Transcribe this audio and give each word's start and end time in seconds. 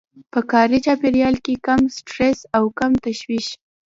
په 0.33 0.39
کاري 0.51 0.79
چاپېريال 0.85 1.35
کې 1.45 1.53
کم 1.65 1.81
سټرس 1.95 2.39
او 2.57 2.63
کم 2.79 2.91
تشويش. 3.05 3.47